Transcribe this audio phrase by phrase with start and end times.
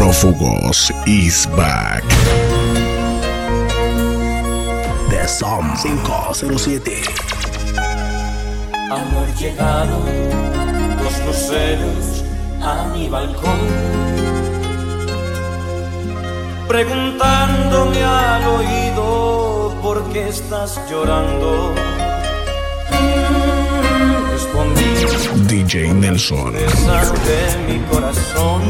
[0.00, 2.02] Prófugos is back.
[5.10, 7.02] The Som 507.
[8.90, 10.02] Amor llegaron
[11.04, 12.24] los luceros
[12.62, 13.60] a mi balcón,
[16.66, 21.74] preguntándome al oído por qué estás llorando.
[24.32, 24.94] Respondí,
[25.46, 26.54] DJ Nelson.
[26.54, 28.62] pesar de mi corazón,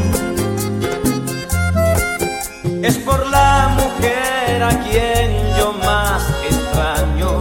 [2.83, 7.39] es por la mujer a quien yo más extraño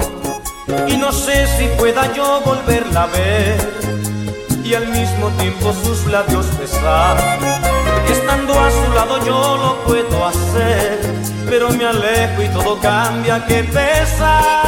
[0.86, 3.70] y no sé si pueda yo volverla a ver
[4.62, 7.16] y al mismo tiempo sus labios besar.
[8.08, 11.00] Estando a su lado yo lo puedo hacer,
[11.48, 14.62] pero me alejo y todo cambia, que pesar.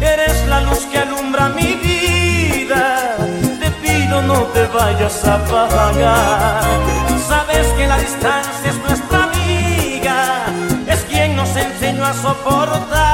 [0.00, 3.16] Eres la luz que alumbra mi vida,
[3.58, 6.62] te pido no te vayas a apagar.
[7.62, 10.46] Sabes que la distancia es nuestra amiga,
[10.88, 13.11] es quien nos enseñó a soportar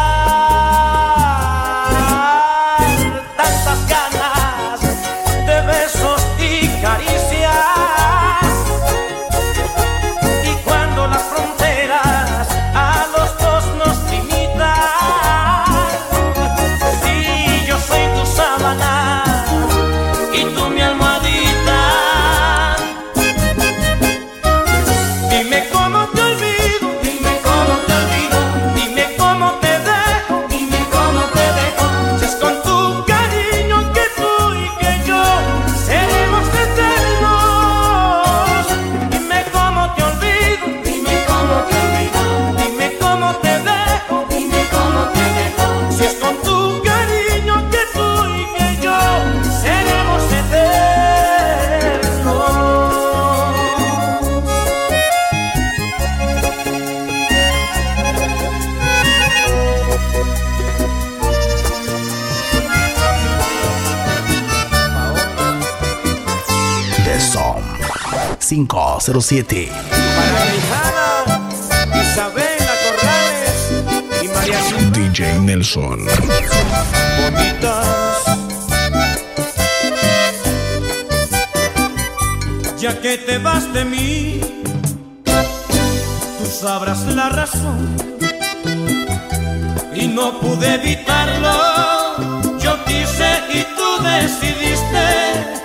[69.20, 69.68] 507.
[70.16, 71.40] Para mi hijada,
[72.02, 73.58] Isabela Corrales
[74.22, 74.60] y María
[74.92, 76.06] DJ Nelson.
[77.20, 78.22] bonitas.
[82.78, 84.40] Ya que te vas de mí,
[85.24, 87.96] tú sabrás la razón.
[89.94, 95.57] Y no pude evitarlo, yo quise y tú decidiste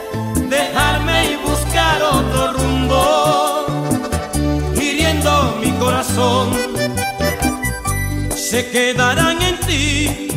[8.53, 10.27] Se quedarán en ti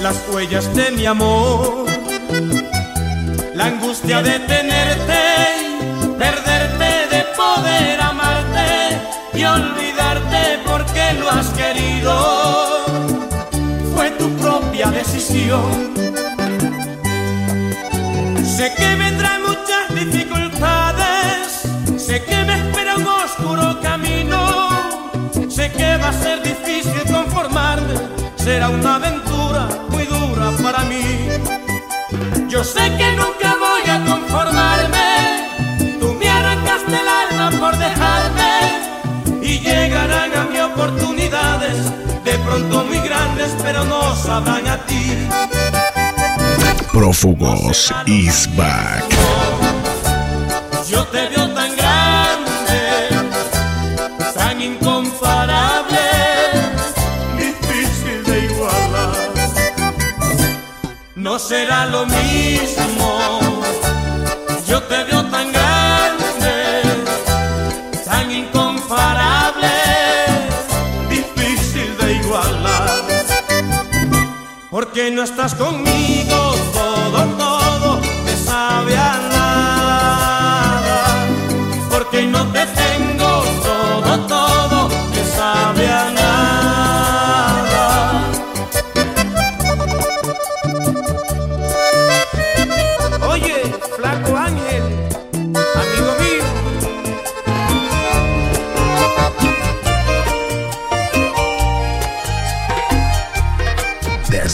[0.00, 1.86] las huellas de mi amor,
[3.56, 5.22] la angustia de tenerte,
[6.16, 9.00] perderte, de poder amarte
[9.34, 12.14] y olvidarte porque lo has querido.
[13.96, 15.92] Fue tu propia decisión.
[18.56, 21.62] Sé que vendrán muchas dificultades,
[21.96, 22.93] sé que me espera
[25.76, 27.94] que va a ser difícil conformarme,
[28.36, 31.28] será una aventura muy dura para mí.
[32.48, 38.52] Yo sé que nunca voy a conformarme, tú me arrancaste el alma por dejarme
[39.42, 41.76] y llegarán a mí oportunidades,
[42.24, 45.28] de pronto muy grandes, pero no sabrán a ti.
[46.92, 49.04] Prófugos is back.
[50.88, 51.33] Yo te
[61.48, 63.40] será lo mismo.
[64.66, 66.82] Yo te veo tan grande,
[68.04, 69.72] tan incomparable,
[71.10, 73.04] difícil de igualar.
[74.70, 76.53] Porque no estás conmigo,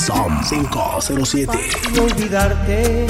[0.06, 1.52] Som 507.
[2.00, 3.06] Olvidarte,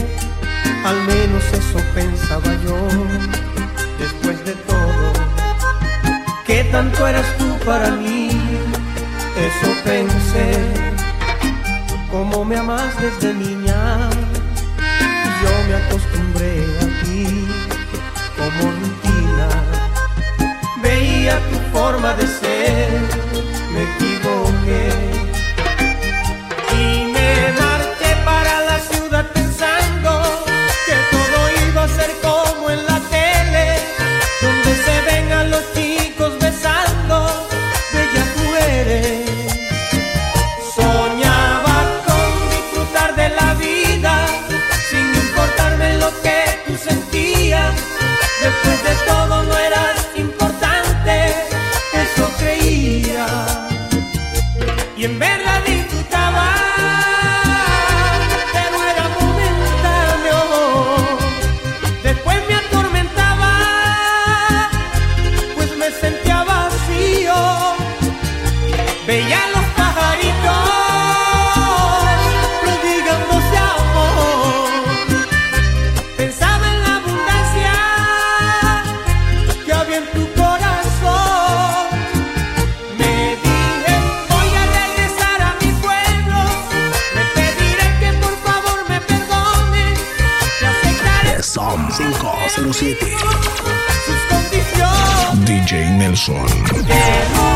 [0.85, 2.77] al menos eso pensaba yo.
[3.97, 5.13] Después de todo,
[6.45, 8.31] ¿qué tanto eras tú para mí?
[9.37, 10.59] Eso pensé,
[12.11, 14.11] como me amas desde niña,
[15.43, 17.47] yo me acostumbré a ti
[18.37, 19.49] como rutina.
[20.83, 22.91] Veía tu forma de ser,
[23.73, 25.10] me equivoqué
[95.47, 97.50] DJ Nelson.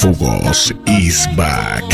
[0.00, 1.84] Prófugos is back.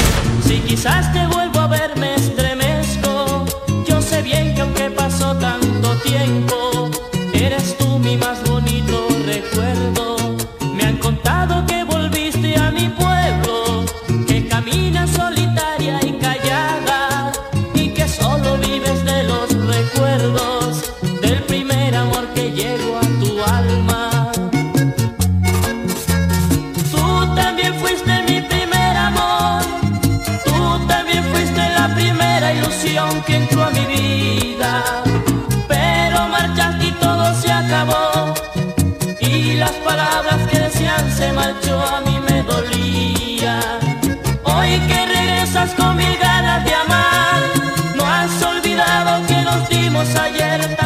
[50.14, 50.85] ayer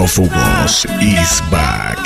[0.00, 1.98] Prófugos is back.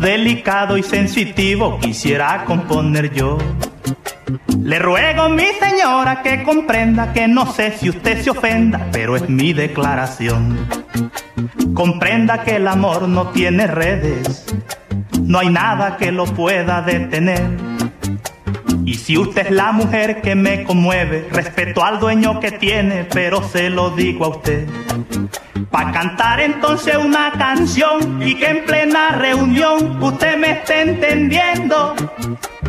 [0.00, 3.38] Delicado y sensitivo, quisiera componer yo.
[4.62, 9.28] Le ruego, mi señora, que comprenda que no sé si usted se ofenda, pero es
[9.28, 10.58] mi declaración.
[11.74, 14.44] Comprenda que el amor no tiene redes,
[15.22, 17.67] no hay nada que lo pueda detener.
[18.88, 23.46] Y si usted es la mujer que me conmueve, respeto al dueño que tiene, pero
[23.46, 24.66] se lo digo a usted.
[25.70, 31.94] Pa' cantar entonces una canción y que en plena reunión usted me esté entendiendo.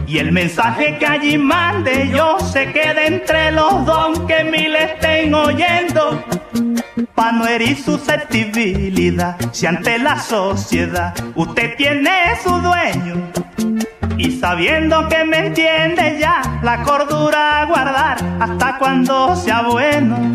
[0.08, 5.34] Y el mensaje que allí mande yo se quede entre los dos que mil estén
[5.34, 6.22] oyendo.
[7.16, 13.32] Pa' no herir susceptibilidad, si ante la sociedad usted tiene su dueño.
[14.20, 20.34] Y sabiendo que me entiende ya, la cordura a guardar hasta cuando sea bueno.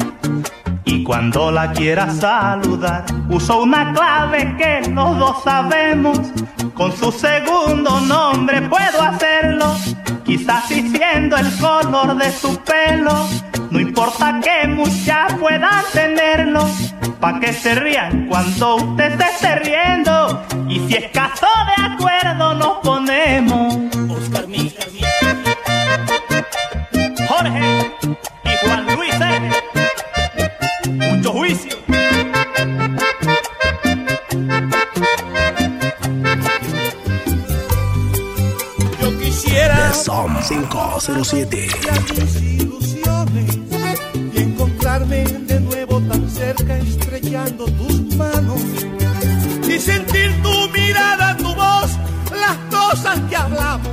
[0.86, 6.18] Y cuando la quiera saludar, uso una clave que los dos sabemos.
[6.72, 9.76] Con su segundo nombre puedo hacerlo,
[10.24, 13.28] quizás diciendo el color de su pelo.
[13.70, 16.66] No importa que muchas puedan tenerlo,
[17.24, 20.44] pa' que se rían cuando usted se esté riendo.
[20.68, 23.76] Y si es caso de acuerdo, nos ponemos.
[24.10, 24.74] Oscar Miguel.
[27.26, 27.96] Jorge
[28.44, 29.50] y Juan Luis Eje.
[30.90, 31.76] Mucho juicio.
[39.00, 41.68] Yo quisiera Som 507.
[42.18, 43.58] mis ilusiones
[44.34, 45.43] y encontrarme
[47.42, 48.60] tus manos
[49.68, 51.90] y sentir tu mirada, tu voz,
[52.30, 53.88] las cosas que hablamos.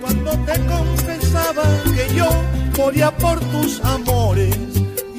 [0.00, 1.62] Cuando te confesaba
[1.94, 2.28] que yo
[2.76, 4.56] moría por tus amores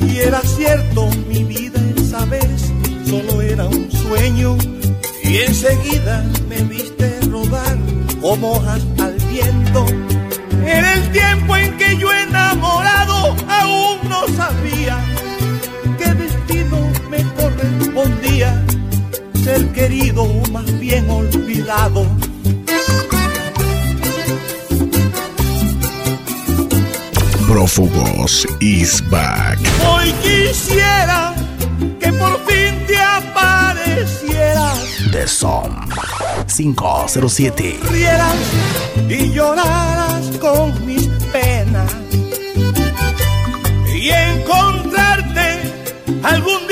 [0.01, 2.69] y era cierto mi vida esa vez
[3.05, 4.57] solo era un sueño
[5.23, 7.77] y enseguida me viste rodar
[8.19, 9.85] como hojas al viento.
[10.65, 15.10] En el tiempo en que yo enamorado aún no sabía
[18.01, 18.63] correspondía
[19.43, 22.05] ser querido o más bien olvidado.
[27.47, 29.59] Prófugos is back.
[29.87, 31.33] Hoy quisiera
[31.99, 34.79] que por fin te aparecieras,
[35.11, 35.87] The Som
[36.47, 37.79] 507.
[37.91, 38.35] rieras
[39.09, 41.91] y lloraras con mis penas
[43.93, 45.59] y encontrarte
[46.23, 46.70] algún día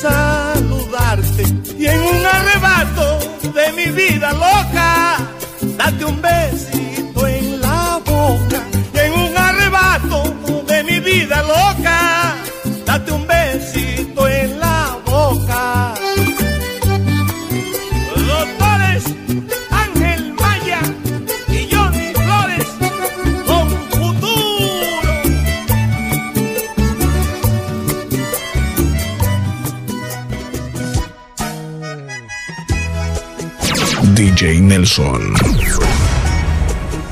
[0.00, 1.42] saludarte
[1.78, 3.18] y en un arrebato
[3.52, 5.18] de mi vida loca
[5.76, 6.79] date un besito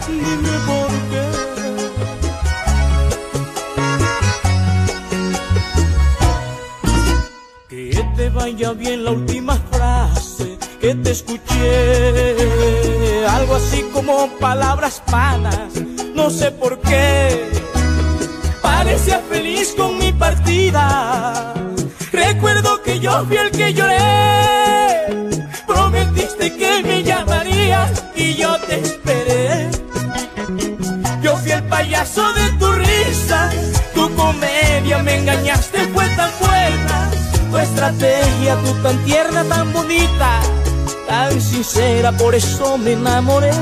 [0.06, 1.26] Dime por qué.
[7.68, 12.36] Que te vaya bien la última frase que te escuché.
[13.26, 15.72] Algo así como palabras panas,
[16.14, 17.50] no sé por qué.
[18.60, 21.54] Parecía feliz con mi partida.
[22.12, 24.57] Recuerdo que yo fui el que lloré.
[37.50, 40.40] Tu estrategia, tú tan tierna, tan bonita,
[41.06, 43.52] tan sincera, por eso me enamoré.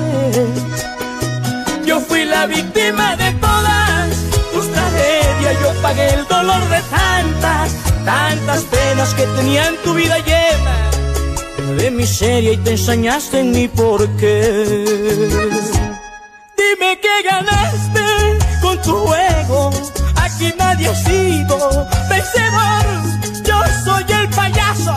[1.84, 4.10] Yo fui la víctima de todas
[4.52, 7.72] tus tragedias, yo pagué el dolor de tantas,
[8.04, 10.86] tantas penas que tenía en tu vida llena
[11.74, 14.64] de miseria y te ensañaste en mi porqué.
[16.56, 19.70] Dime que ganaste con tu juego.
[20.16, 23.45] Aquí nadie ha sido vencedor
[23.86, 24.96] soy el payaso,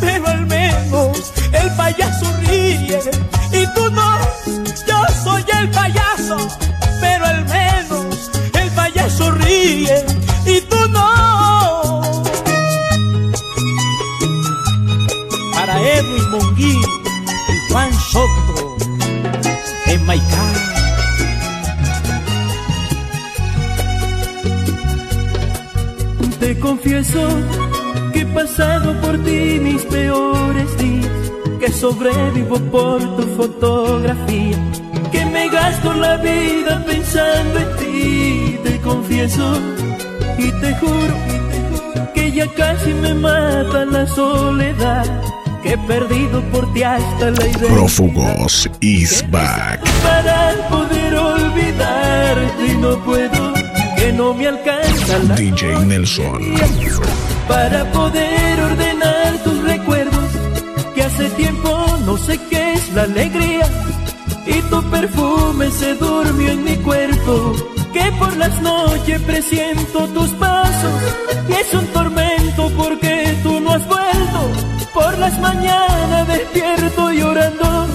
[0.00, 3.00] pero al menos el payaso ríe.
[3.52, 4.10] Y tú no,
[4.86, 6.36] yo soy el payaso,
[7.00, 10.04] pero al menos el payaso ríe.
[10.44, 12.02] Y tú no.
[15.54, 16.76] Para Edwin Monguí
[17.52, 18.76] y Juan Soto
[19.86, 20.48] en Maicá.
[26.38, 27.20] te confieso
[28.12, 34.56] que he pasado por ti mis peores días, que sobrevivo por tu fotografía,
[35.12, 38.58] que me gasto la vida pensando en ti.
[38.64, 39.58] Te confieso
[40.38, 41.14] y te juro
[42.14, 45.06] que ya casi me mata la soledad.
[45.62, 47.68] Que he perdido por ti hasta la idea.
[47.68, 49.80] Prófugos is back.
[50.04, 53.52] Para poder olvidarte y no puedo,
[53.96, 56.54] que no me alcanza la DJ Nelson.
[57.48, 60.30] Para poder ordenar tus recuerdos,
[60.94, 63.66] que hace tiempo no sé qué es la alegría,
[64.46, 67.54] y tu perfume se durmió en mi cuerpo,
[67.92, 71.00] que por las noches presiento tus pasos,
[71.48, 74.40] y es un tormento porque tú no has vuelto,
[74.92, 77.86] por las mañanas despierto llorando,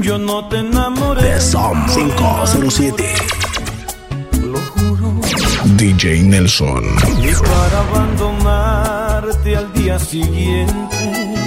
[0.00, 1.22] Yo no te enamoré.
[1.22, 3.04] The Som 507.
[4.42, 5.20] Lo juro.
[5.76, 6.84] DJ Nelson.
[7.20, 11.44] Ni para abandonarte al día siguiente.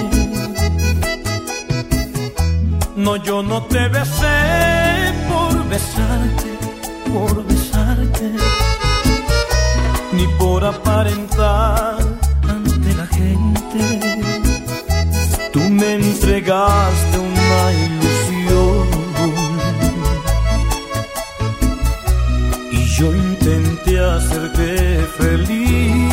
[2.96, 6.50] No, yo no te besé por besarte,
[7.12, 8.32] por besarte,
[10.12, 11.98] ni por aparentar
[12.48, 14.00] ante la gente.
[15.52, 18.07] Tú me entregaste una ilusión
[22.98, 26.12] yo intenté hacerte feliz.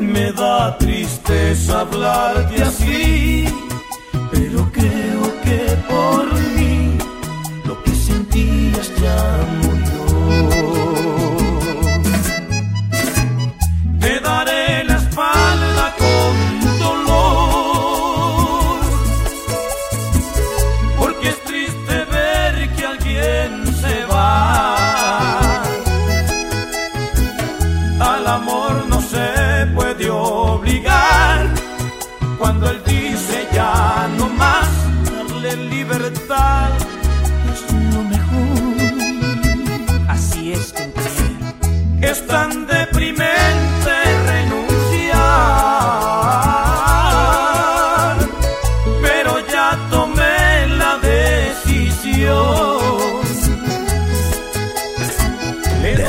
[0.00, 3.41] Me da tristeza hablarte así,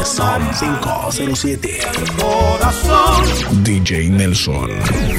[0.04, 1.80] Donaré 507.
[1.88, 4.70] al corazón DJ Nelson.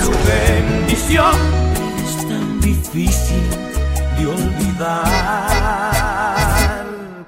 [0.05, 1.35] su bendición
[2.05, 3.42] es tan difícil
[4.18, 5.05] de olvidar.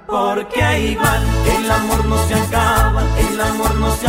[0.05, 1.17] Porque ahí va,
[1.57, 4.06] el amor no se acaba, el amor no se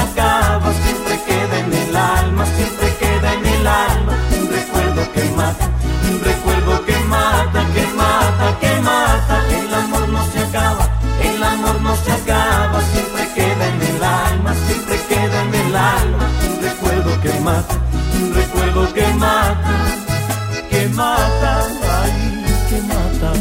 [17.48, 17.70] recuerdo que mata,
[18.20, 19.76] un recuerdo que mata,
[20.70, 21.66] que mata,
[22.02, 23.32] ay, que mata.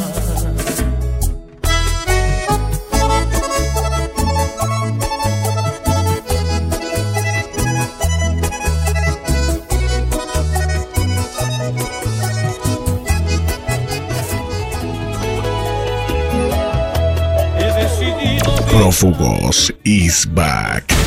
[17.60, 21.07] He decidido Prófugos is back.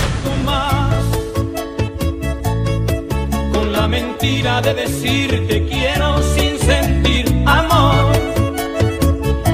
[4.20, 8.12] Mentira de decirte quiero sin sentir amor.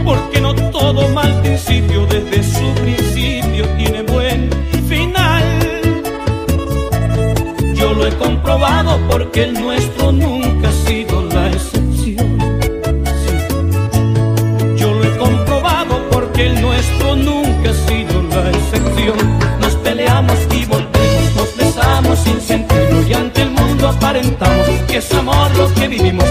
[0.04, 4.50] Porque no todo mal principio desde su principio tiene buen
[4.88, 5.44] final.
[7.74, 10.45] Yo lo he comprobado porque el nuestro nunca
[24.96, 26.24] es amor lo que vivimos.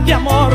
[0.00, 0.52] darte amor,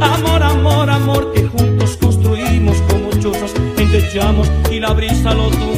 [0.00, 5.75] amor, amor, amor que juntos construimos como chozas, entechamos y la brisa lo tuvo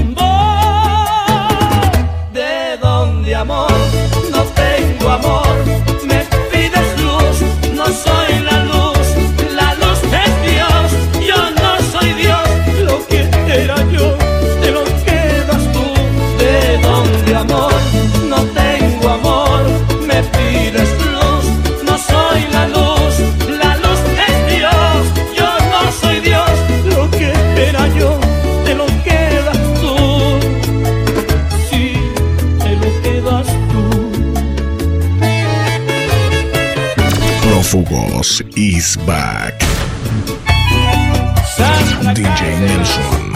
[42.14, 43.32] DJ Cáceres, Nelson.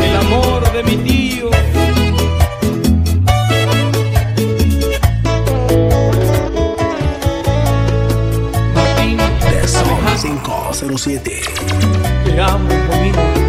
[0.00, 1.50] El amor de mi tío.
[8.74, 9.18] Martín.
[10.22, 11.42] 507.
[12.24, 13.45] Te.